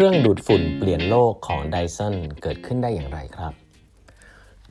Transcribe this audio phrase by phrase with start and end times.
[0.00, 3.52] ครื่องดูดฝุ่นเปลี่ยนโลกของ Dyson เกิดขึ้นได้อย่างไรครับ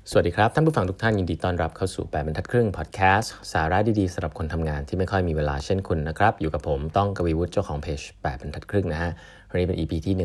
[0.09, 9.11] สวัสดีครับ ท่านผู้ฟังทุกท่านยินดีต้อนรับเข้าสู่ 8บรรทัดครึ่งพอดแคสต์สาระดีๆสำหรับคนทำงานที่ไม่ค่อยมีเวลาเช่นคุณนะครับ อยู่กับผมต้องกวีวุฒิเจ้าของเพจ8บรรทัดครึ่งนะฮะ
[9.49, 10.15] วันนี้เป็น EP ที่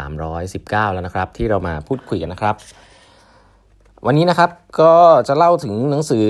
[0.00, 2.54] 1319 แล้วนะครับ ที่เรามาพูดคุยกันนะครับ
[4.06, 4.92] วันนี้นะครับก็
[5.28, 6.26] จะเล่าถึงหนังสือ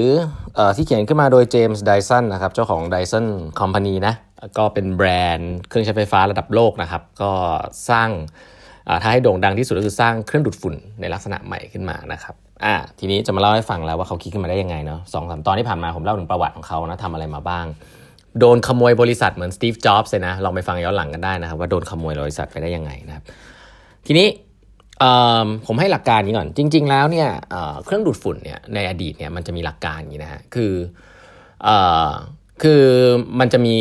[0.58, 3.26] อที่เขียนขึ้นมาโดยเจมส์ไดสันนะครับเจ้าของ Dyson
[3.60, 4.14] Company นะ
[4.58, 7.30] ก็เป็นแบรนด์เครื่องใช้ไฟฟ้าระดับโลกนะครับ ก็
[7.88, 8.08] สร้าง
[9.02, 17.66] ถ้าให้โด่งดังที่สุดก็คือสร้างเครื่องดูดฝุ่นในลักษณะใหม่ขึ้นมานะครับอ่าทีนี้จะมาเล่าให้ฟังแล้วว่าเขาคิดขึ้นมาได้ยังไงเนาะสองสามตอนที่ผ่านมาผมเล่าถึงประวัติของเขานะทำอะไรมาบ้าง
[18.38, 23.24] โดนขโมยบริษัทเหมือนสตีฟจ็อบส์เลยนะลองไปฟังย้อนหลังกันได้นะครับว่าโดนขโมยบริษัทไปได้ยังไงนะครับ
[24.06, 24.26] ทีนี้
[25.66, 27.28] ผมให้หลักการนี้ก่อน จริง ๆ แล้วเนี่ย
[27.84, 30.74] เครื่องดูดฝุ่นเนี่ยในอดีตเนี่ยมันจะมีหลักการอย่างนี้นะฮะคือ
[32.62, 32.84] คือ
[33.40, 33.76] มันจะมี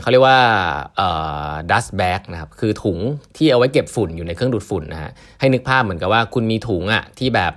[0.00, 0.40] เขาเรียกว่า
[1.70, 2.98] dust bag นะครับคือถุง
[3.36, 7.52] ที่เอาไว้เก็บฝุ่นอยู่ในเครื่องดูดฝุ่นนะฮะให้นึกภาพเหมือนกับว่าคุณมีถุงอะที่แบบ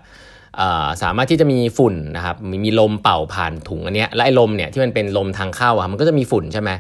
[1.03, 6.71] สามารถที่จะมีฝุ่นนะครับมีมีลมเป่าผ่านถุงอันเนี้ยและไอ้ลมเนี่ยที่มันเป็นลมทางเข้าอะมันก็จะมีฝุ่นใช่ไหม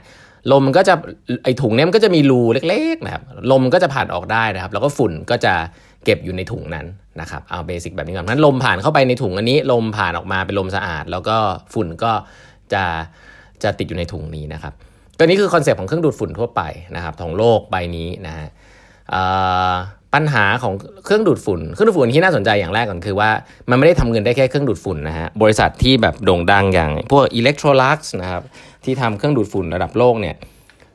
[0.51, 0.93] ลมมันก็จะ
[1.43, 5.53] ไอถุงเนี้ยมันก็จะมีรูเล็กๆนะครับลมก็จะผ่านออกได้นะครับ แล้วก็ฝุ่นก็จะ
[6.05, 6.85] เก็บอยู่ในถุงนั้น
[7.21, 11.37] นะครับเอาเบสิกแบบนี้ก่อนนั้นลมผ่านเข้าไปในถุงอันนี้ ลมผ่านออกมาเป็นลมสะอาด แล้วก็
[11.73, 12.11] ฝุ่นก็
[12.73, 12.83] จะ
[13.63, 14.73] จะติดอยู่ในถุงนี้นะครับ
[15.17, 16.61] ก็นี้คือคอนเซปต์ของเครื่องดูดฝุ่นทั่วไป
[16.95, 18.47] นะครับของโลกใบนี้นะฮะ
[20.13, 20.73] ปัญหาของ
[21.05, 23.29] เครื่องดูดฝุ่น เครื่องดูดฝุ่นที่น่าสนใจอย่างแรกก่อนคือว่า
[23.69, 28.43] มันไม่ได้ทำเงินได้แค่เครื่องดูดฝุ่นนะฮะบริษัทที่แบบโด่งดังอย่าง พวก Electrolux นะครับ
[28.85, 30.35] ที่ทำเครื่องดูดฝุ่นระดับโลกเนี่ย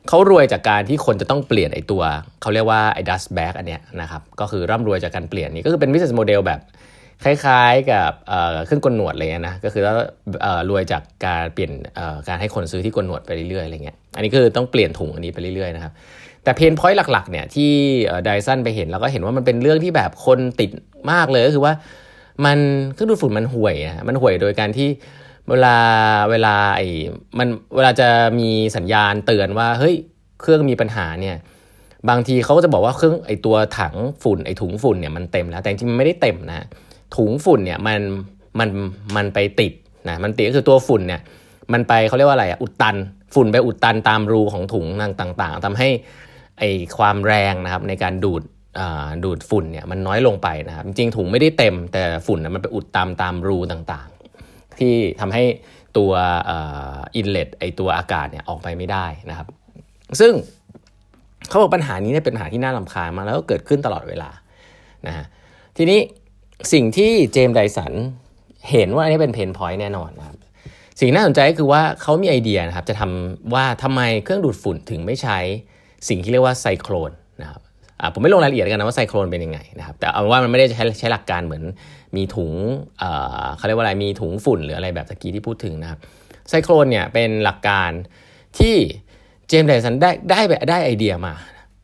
[0.09, 2.01] เขารวยจากการที่คนจะต้องเปลี่ยนไอตัว
[2.41, 6.59] เขาเรียกว่าไอ้ dust bag อันเนี้ยนะครับก็คือร่ำรวยจากการเปลี่ยนนี่ก็คือเป็น business model แบบ
[7.23, 8.11] คล้ายๆกับ
[8.65, 9.95] เครื่องกลหนวดอะไรเงี้ยนะก็คือแล้ว
[10.69, 11.71] รวยจากการเปลี่ยน
[12.27, 15.93] การให้คนซื้อที่กลหนวดไปเรื่อยๆอะไรเงี้ยอันนี้คือต้องเปลี่ยนถุงอันนี้ไปเรื่อยๆนะครับ
[16.43, 17.71] แต่เพนพอยต์หลักๆเนี่ยที่
[18.23, 20.69] ไดซันไปเห็นแล้วก็เห็นว่ามันเป็นเรื่องที่แบบคนติด
[21.11, 21.73] มากเลยก็คือว่า
[22.45, 22.57] มัน
[22.93, 24.89] เครื่องดูดฝุ่นมันห่วยอะมันห่วยโดยการที่
[25.49, 25.75] เวลา
[26.31, 26.87] เวลาไอ้
[27.37, 29.95] มันเวลาจะมีสัญญาณเตือนว่าเฮ้ย
[30.41, 31.37] เครื่องมีปัญหาเนี่ย
[32.09, 36.65] บางทีเขาก็จะบอกว่าเครื่องไอ้ตัวถังฝุ่นไอ้ถุงฝุ่นเนี่ยมันเต็มแล้วแต่จริงมันไม่ได้เต็มนะ
[37.17, 37.99] ถุงฝุ่นเนี่ยมัน
[38.59, 38.69] มัน
[39.15, 39.73] มันไปติด
[40.09, 41.21] นะมันติดก็คือตัวฝุ่นเนี่ย
[41.73, 42.95] มันไปเขาเรียกว่าอะไรอะอุดตัน
[43.35, 44.85] ฝุ่นไปอุดตันตามรูของถุง
[45.21, 45.89] ต่างๆทำให้
[46.59, 46.63] ไอ
[46.97, 48.43] ความแรงนะครับในการดูด
[49.23, 54.18] ดูดฝุ่นเนี่ยมันน้อยลงไปนะครับจริงๆถุงไม่ได้เต็มแต่ฝุ่นมันไปอุดตามตามรูต่างๆ
[54.81, 55.43] ที่ทำให้
[55.97, 56.11] ตัว
[57.15, 59.47] อินเลตไอตัวอากาศเนี่ยออกไปไม่ได้นะครับ
[60.19, 60.33] ซึ่ง
[61.49, 64.29] เขาบอกปัญหานี้เนี่ยเป็นปัญหาที่น่ารำคาญมาแล้วก็เกิดขึ้นตลอดเวลา
[65.07, 65.25] นะฮะ
[65.77, 65.99] ทีนี้
[66.73, 67.93] สิ่งที่เจมส์ไดสัน
[68.71, 70.37] เห็นว่าอันนี้เป็น pain point แน่นอนนะครับ
[70.99, 75.37] สิ่งน่าสนใจก็คือว่าเขามีไอเดียนะครับจะทำว่าทำไมเครื่องดูดฝุ่นถึงไม่ใช้
[76.09, 77.11] สิ่งที่เรียกว่าไซโคลน
[77.41, 77.61] นะครับ
[78.13, 81.63] ผมไม่ลงรายละเอียดกันนะว่าไซโคลนเป็นยังไงนะครับแต่เอาว่ามันไม่ได้ใช้ใช้หลักการเหมือน
[82.15, 82.53] มีถุง
[83.57, 85.99] เขาเรียกว่าอะไรมีถุงฝุ่นหรืออะไรแบบตะกี้ที่พูดถึงนะครับ
[86.49, 87.91] ไซโครนเนี่ยเป็นหลักการ
[88.59, 88.75] ที่
[89.47, 90.39] เจมส์ไดสันได้ได้
[90.69, 91.33] ได้ไอเดียมา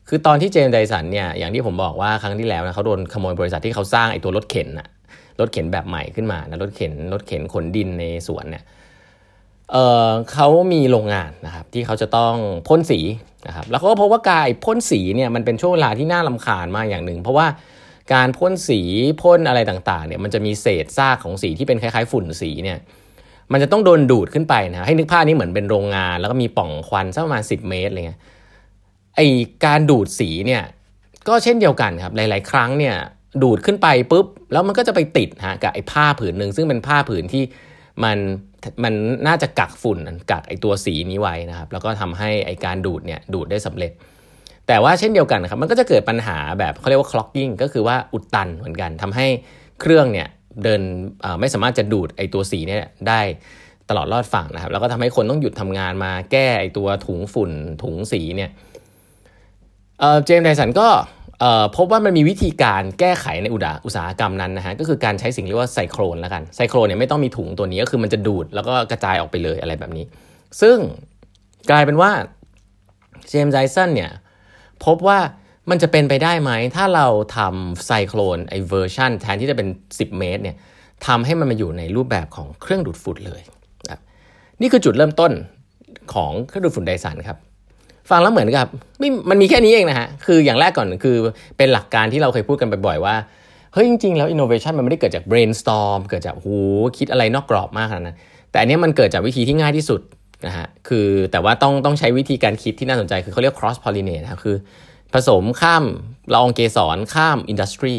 [0.08, 4.88] คือตอนที่เจมส์ไดสันเนี่ยอย่างที่ผมบอกว่าครั้งที่แล้วนะเขาโดนขโมยบริษัทที่เขาสร้างไอตัวรถเข็นอะ
[5.40, 8.64] รถเข็นแบบใหม่ขึ้นมานะรถเข็นรถเข็นขนดินในสวนเนี่ย
[9.72, 9.76] เอ
[10.08, 12.34] อเขามีโรงงานนะครับที่เขาจะต้อง
[12.68, 13.00] พ่นสี
[13.48, 17.46] นะครับแล้วเขาก็พบว่ากายพ่นสีเนี่ยมันเป็นช่วงเวลาที่น่าลำคาญมากอย่างหนึ่ง เพราะว่า
[18.14, 18.80] การพ่นสี
[19.22, 22.78] พ่นอะไรต่างๆเนี่ยมันจะมีเศษซากของสีที่เป็นคล้ายๆ ฝุ่นสีเนี่ย
[23.52, 28.20] มันจะต้องโดนดูดขึ้นไปนะให้นึกภาพนี้เหมือนเป็นโรงงาน แล้วก็มีป่องควันสักประมาณ 10 เมตรอะไรเงี้ย
[29.16, 29.20] ไอ
[29.66, 30.62] การดูดสีเนี่ย
[31.28, 32.94] ก็เช่นเดียวกันครับหลาย ๆ ครั้งเนี่ย
[33.42, 37.42] ดูดขึ้นไปปุ๊บแล้วมันก็จะไปติดฮะกับไอ้ผ้าผืนหนึ่งซึ่งเป็นผ้าผืนที่
[38.04, 38.18] มัน
[38.84, 38.94] มัน
[39.26, 39.98] น่าจะกักฝุ่น
[40.30, 43.92] กักไอตัวสีนี้ไว้นะครับ แล้วก็ทำให้ไอการดูดเนี่ยดูดได้สำเร็จ
[44.66, 49.26] แต่ว่าเช่นเดียวกันครับมันก็จะเกิดปัญหาแบบเขาเรียกว่า clogging ก็คือว่าอุดตันเหมือนกันทำให้
[49.80, 50.28] เครื่องเนี่ย
[50.62, 50.80] เดิน
[51.40, 53.20] ไม่สามารถจะดูดไอตัวสีเนี่ยได้
[53.88, 57.50] ตลอดรอดฝั่งนะครับ แล้วก็ทำให้คนต้องหยุดทำงานมาแก้ไอตัวถุงฝุ่น
[57.82, 58.50] ถุงสีเนี่ย
[60.24, 60.88] เจมส์ไดสันก็
[61.76, 70.04] พบว่ามันมีวิธีการแก้ไขในอุตสาหกรรมนั้นนะฮะก็คือการใช้สิ่งเรียกว่าไซโครนแล้วกันไซโครนเนี่ยไม่ต้องมีถุงตัวนี้ก็คือมันจะดูดแล้วก็กระจายออกไปเลยอะไรแบบนี้
[70.60, 70.76] ซึ่ง
[71.70, 72.10] กลายเป็นว่า
[73.28, 74.10] เจมส์ไดสันเนี่ย
[74.84, 75.18] พบว่า
[75.70, 77.06] มันจะเป็นไปได้ไหม ถ้าเรา
[77.36, 80.56] ทำไซโคลนไอ้เวอร์ชันแทนที่จะเป็น 10 เมตรเนี่ย
[81.06, 83.42] ทำให้มันมาอยู่ในรูปแบบของเครื่องดูดฝุ่นเลย
[84.60, 85.32] นี่คือจุดเริ่มต้น
[86.14, 87.38] ของเครื่องดูดฝุ่นไดสันครับ
[88.10, 88.66] ฟังแล้วเหมือนกับ
[88.98, 91.16] ไม่มันมีแค่นี้เองนะฮะคืออย่างแรกก่อนคือ
[91.58, 93.14] เป็นหลักการที่เราเคยพูดกันบ่อยๆว่า
[93.72, 96.58] เฮ้ยจริงๆ แล้วอินโนเวชันมันไม่ได้เกิดจาก brainstorm เกิดจากหู
[96.98, 98.16] คิดอะไรนอกกรอบมากๆนะ
[98.50, 100.00] แต่อันนี้มันเกิดจากวิธีที่ง่ายที่สุด
[100.46, 104.56] นะฮะคือแต่ว่าต้องต้องใช้วิธีการคิดที่น่าสนใจคือเขาเรียก cross pollinate นะคือ
[105.14, 105.84] ผสมข้าม
[106.32, 107.96] ละอองเกสรข้ามอินดัสทรี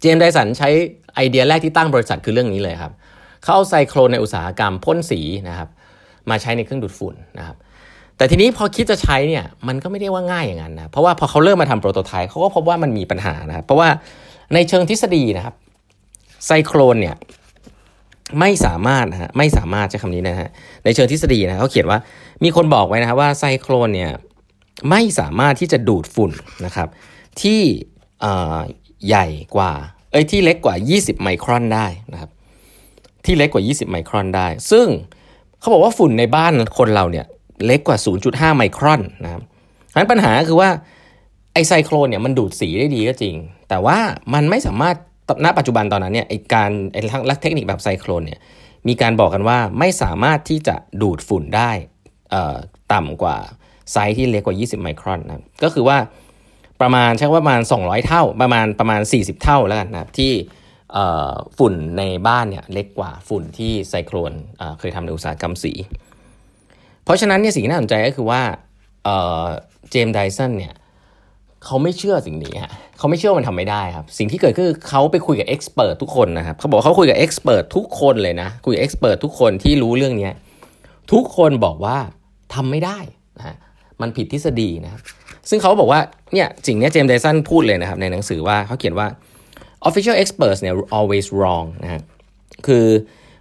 [0.00, 0.68] เจมส์ไดสันใช้
[1.14, 2.92] ไอเดียแรกที่ตั้งบริษัทคือเรื่องนี้เลยครับ
[3.42, 5.68] เขาเอาไซโครนในอุตสาหกรรมพ่นสีนะครับ
[6.30, 7.56] มาใช้ในเครื่องดูดฝุ่นนะครับ
[8.16, 13.88] แต่ทีนี้พอคิดจะใช้เนี่ยมันก็ไม่ได้ว่าง่ายอย่างนั้นนะเพราะว่าพอเขาเริ่มมาทำโปรโตไทป์เขาก็พบว่ามันมีปัญหานะครับเพราะว่า
[14.54, 15.54] ในเชิงทฤษฎีนะครับ
[16.46, 17.16] ไซโครนเนี่ย
[18.40, 20.48] ไม่สามารถนะฮะไม่สามารถใช้คำนี้นะฮะ
[20.84, 21.98] ในเชิงทฤษฎีนะเขาเขียนว่า
[22.44, 24.10] มีคนบอกไว้นะครับว่าไซโครนเนี่ย
[24.90, 26.32] ไม่สามารถที่จะดูดฝุ่น
[26.66, 26.88] นะครับ
[27.42, 27.60] ที่
[29.06, 29.26] ใหญ่
[29.56, 29.72] กว่า
[30.10, 32.30] เอ้ยที่เล็กกว่า 20 ไมครอนได้นะครับ
[33.24, 34.86] ที่เล็กกว่า 20 ไมครอนได้ ซึ่ง
[35.60, 37.26] เขาบอกว่าฝุ่นในบ้านคนเราเนี่ย
[37.64, 39.42] เล็กกว่า 0.5 ไมครอนนะครับ
[39.92, 40.70] ฉะนั้นปัญหาคือว่า
[41.52, 43.34] ไอไซโครนเนี่ยมันดูดสีได้ดีก็จริง
[43.68, 43.98] แต่ว่า
[44.34, 44.96] มันไม่สามารถ
[45.44, 46.96] ณปัจจุบันตอนนั้นเนี่ยไอการไอ
[47.30, 48.40] ลักเทคนิคแบบไซโครนเนี่ย
[48.88, 51.70] มีการบอกกันว่าไม่สามารถที่จะดูดฝุ่นได้
[52.92, 53.36] ต่ำกว่า
[53.92, 55.98] ไซส์ที่เล็กกว่า 20 ไมครอนนะก็คือว่า
[56.80, 60.32] ประมาณใช้ว่าประมาณ 200 เท่าประมาณประมาณ 40 เท่าแล้วกันนะที่
[61.58, 64.32] ฝุ่นในบ้านเนี่ยเล็กกว่าฝุ่นที่ไซโครน
[64.78, 65.72] เคยทำในอุตสาหกรรมสี
[67.04, 68.42] เพราะฉะนั้นเนี่ยสิ่งที่น่าสนใจก็คือว่า
[69.90, 70.74] เจมส์ไดสันเนี่ย
[71.64, 80.30] เขาไม่เชื่อสิ่งนี้ฮะเขาไม่เชื่อมันทำไม่ได้ครับ สิ่งที่เกิดขึ้นเขาไปคุยกับเอ็กซ์เพรสทุกคนนะครับเขาบอกเขาคุยกับเอ็กซ์เพรสทุกคนเลยนะ คุยกับเอ็กซ์เพรสทุกคนที่รู้เรื่องนี้
[81.12, 81.96] ทุกคนบอกว่า
[82.54, 82.98] ทำไม่ได้
[83.38, 83.56] นะ
[84.00, 85.00] มันผิดทฤษฎีนะครับ
[85.48, 86.00] ซึ่งเขาบอกว่า
[86.32, 89.06] เนี่ยสิ่งนี้เจมส์ไดสันพูดเลยนะครับในหนังสือว่าเขาเขียนว่า
[89.88, 92.02] official experts เนี่ย always wrong นะฮะ
[92.66, 92.86] คือ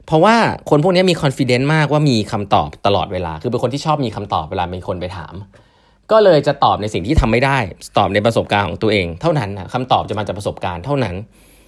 [0.08, 0.36] เพราะว่า
[0.70, 5.34] คนพวกนี้มี confidence มากว่ามีคำตอบตลอดเวลา คือเป็นคนที่ชอบมีคำตอบเวลามีคนไปถาม
[6.12, 7.58] ก็เลยจะตอบในสิ่งที่ทำไม่ได้
[7.98, 11.16] ตอบในประสบการณ์ของตัวเอง เท่านั้นนะคำตอบจะมาจากประสบการณ์เท่านั้น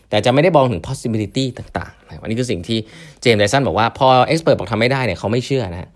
[0.10, 2.78] แต่จะไม่ได้บอกถึง possibility ต่างๆนะอันนี้คือสิ่งที่
[3.22, 5.90] เจมส์ไดสันบอกว่าพอ expert บอกทำไม่ได้เนี่ยเขาไม่เชื่อนะ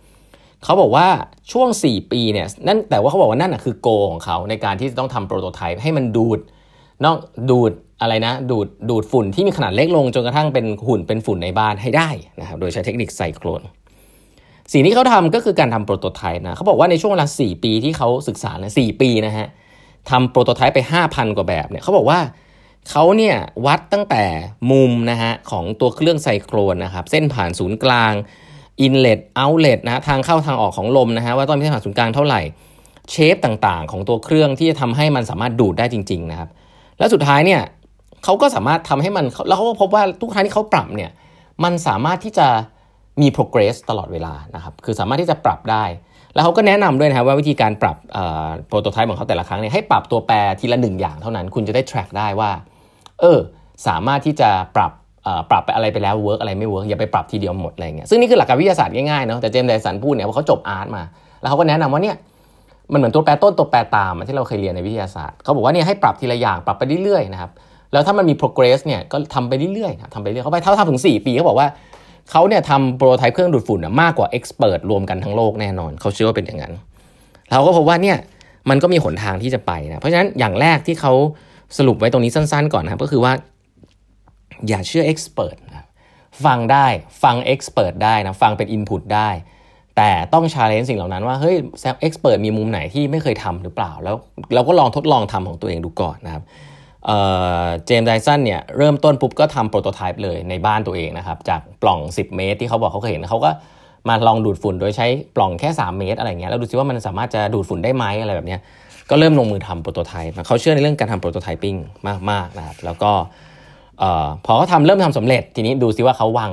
[0.63, 1.07] เขาบอกว่า
[1.51, 6.39] ช่วง 4 ปีเนี่ยนั่นแต่ว่าเขาบอกว่านั่นนะคือโกของเขาในการที่จะต้องทำโปรโตไทป์ให้มันดูด
[7.06, 7.18] นอก
[7.50, 12.10] ดูดอะไรนะ ดูดดูดฝุ่นที่มีขนาดเล็กลงจนกระทั่งเป็นหุ่นเป็นฝุ่นในบ้านให้ได้
[12.40, 13.62] นะครับโดยใช้เทคนิคไซโครน
[14.74, 19.48] สิ่งที่เขาทำก็คือการทำ prototype นะเขาบอกว่าในช่วงเวลา 4 ปีที่เขาศึกษานะ4ปีนะฮะ
[20.10, 20.80] ทำ prototype ไป
[21.10, 22.19] 5,000 กว่าแบบเนี่ยเขาบอกว่า
[22.90, 23.36] เขาเนี่ย
[23.66, 24.24] วัดตั้งแต่
[24.72, 28.13] มุมนะฮะของตัวเครื่องไซโครนนะครับเส้นผ่านศูนย์กลาง
[28.81, 32.42] inlet outlet นะทางเข้าทางออกของลมนะฮะว่าต้องมีเส้นผ่านศูนย์กลางเท่าไหร่
[33.12, 36.50] shape ต่างๆ ของตัวเครื่องที่จะทำให้มันสามารถดูดได้จริงๆนะครับ
[37.00, 37.62] แล้วสุดท้ายเนี่ย
[38.24, 41.12] เขาก็สามารถทำให้มันแล้วเขาก็พบว่าทุกครั้งที่เขาปรับเนี่ย
[41.63, 42.48] มันสามารถที่จะ
[43.22, 45.84] มี progress ตลอดเวลานะครับคือสามารถที่จะปรับได้
[46.34, 47.98] แล้วเขาก็แนะนำด้วยนะครับว่าวิธีการปรับ
[48.68, 52.51] prototype ของเขาแต่ละครั้งเนี่ยให้ปรับตัวแปรทีละหนึ่งอย่างเท่านั้น คุณจะได้ track ได้ว่า
[53.19, 53.40] เออ
[53.88, 54.92] สามารถที่จะปรับ
[55.51, 61.04] ปรับไปอะไรไปแล้ว work อะไรไม่ work อย่าไปปรับทีเดียวหมดอะไรเงี้ยซึ่งนี่คือหลักการวิทยาศาสตร์ง่ายๆเนาะแต่เจมส์ไดสันพูดเนี่ยว่าเขาจบ art มา
[61.42, 62.16] แล้วเขาก็แนะนำว่าเนี่ย
[62.91, 67.51] มันเหมือนตัวแปรต้นตัวแปรตามที่เราเคยเรียนในวิทยาศาสตร์เขาบอกว่าเนี่ยให้ปรับทีละอย่างปรับไปเรื่อยๆนะครับ
[67.94, 71.68] แล้วถ้ามันมี progress เนี่ยก็ทำไปเรื่อยๆทำไปเรื่อยเขาไปเท่าทำถึง 4 ปีเขาบอกว่า
[72.31, 76.74] เขาเนี่ยทำโปรโตไทป์เครื่องดูดฝุ่นมากกว่า expert รวมกันทั้งโลกแน่นอนเขาเชื่อว่าเป็นอย่างนั้น
[77.51, 78.18] เราก็พบว่าเนี่ย
[78.69, 81.13] มันก็มีหนทางที่จะไปนะเพราะฉะนั้นอย่างแรกที่เขา
[81.77, 83.33] สรุปไว้ตรงนี้สั้นๆ ก่อนนะครับก็คือว่า
[84.68, 85.86] อย่าเชื่อ expert นะ
[86.45, 86.88] ฟังได้
[87.24, 89.30] ฟัง expert ได้นะฟังเป็น input ได้
[90.00, 94.15] แต่ต้อง challenge สิ่งเหล่านั้นว่าเฮ้ยแซม expert มีมุมไหนที่ไม่เคยทำหรือเปล่า แล้ว
[94.56, 96.44] เราก็ลองทดลองทำของตัวเองดูก่อนนะครับ
[97.86, 103.51] เจมส์ไดสันเนี่ยเริ่มต้นปุ๊บก็ทำโปรโตไทป์เลยในบ้านตัวเองนะครับ จากปล่อง 10 เมตรที่เขาบอกเขาเคยเห็นเขาก็
[104.10, 108.58] มาลองดูดฝุ่นโดยใช้ปล่องแค่ 3 เมตร อะไรเงี้ยแล้วดูซิว่ามันสามารถจะดูดฝุ่นได้ไหมอะไรแบบนี้
[109.10, 111.75] ก็เริ่มลงมือทำโปรโตไทป์เขาเชื่อในเรื่องการทำโปรโตไทปิ้ง
[112.29, 113.12] มากๆนะครับแล้วก็
[114.01, 114.03] อ
[114.46, 116.51] พอเขาทำเริ่มทำสำเร็จทีนี้ดูซิว่าเขาวาง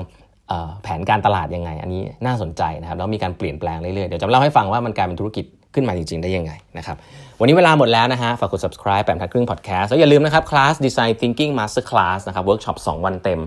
[0.83, 6.97] แผนการตลาดยังไง อันนี้น่าสนใจนะครับแล้วมีการเปลี่ยนแปลงเรื่อยๆ เดี๋ยวจะเล่าให้ฟังว่ามันกลายเป็นธุรกิจขึ้นมาจริงๆ ได้ยังไงนะครับ
[7.41, 13.41] วันนี้เวลาหมดแล้วนะฮะฝากกด subscribe แปดบรรทัดครึ่ง podcast แล้วอย่าลืมนะครับคลาส design thinking master class นะครับเวิร์กช็อป2วันเต็ม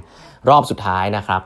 [0.49, 1.41] รอบสุดท้ายนะครับ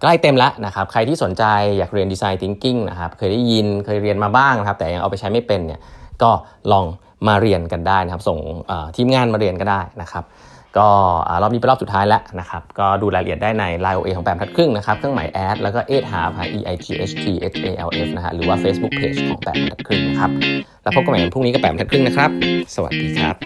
[0.00, 1.44] ใกล้เต็มแล้วนะครับใครที่สนใจ
[1.78, 5.80] อยากเรียน design thinking นะครับเคยได้ยินเคยเรียนมาบ้างนะครับแต่ยังเอาไปใช้ไม่เป็นเนี่ย
[6.22, 6.30] ก็
[6.72, 6.84] ลอง
[7.28, 8.38] มาเรียนกันได้นะครับ ส่ง
[8.96, 10.24] ทีมงานมาเรียนก็ได้นะครับ
[10.78, 10.88] ก็
[11.42, 17.24] รอบนี้เป็นรอบสุดท้ายแล้วนะครับ ก็ดูรายละเอียดได้ใน Line OA ของแปมทัดครึ่งนะครับ เครื่องหมายแอดแล้วก็เอทหาพา e i g h t
[17.54, 20.30] h a l f นะฮะหรือว่า Facebook Page ของแปมทัดครึ่งนะครับ
[20.82, 22.30] แล้วพบกันใหม่พรุ่งนี้กับแปมทัดครึ่งนะครับ
[22.74, 23.36] สวัสดีครับ